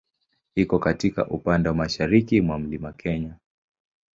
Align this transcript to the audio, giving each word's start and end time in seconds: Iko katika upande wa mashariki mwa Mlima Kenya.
Iko 0.55 0.79
katika 0.79 1.27
upande 1.27 1.69
wa 1.69 1.75
mashariki 1.75 2.41
mwa 2.41 2.59
Mlima 2.59 2.91
Kenya. 2.93 3.37